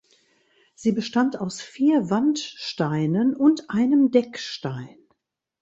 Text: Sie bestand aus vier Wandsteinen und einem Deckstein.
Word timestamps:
Sie 0.73 0.93
bestand 0.93 1.39
aus 1.39 1.61
vier 1.61 2.09
Wandsteinen 2.09 3.35
und 3.35 3.69
einem 3.69 4.09
Deckstein. 4.09 4.97